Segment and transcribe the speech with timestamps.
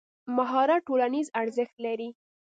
[0.35, 2.09] مهارت ټولنیز ارزښت لري.